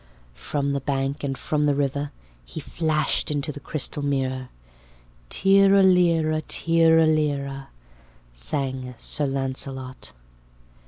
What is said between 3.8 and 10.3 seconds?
mirror, "Tirra lirra, tirra lirra," Sang Sir Launcelot.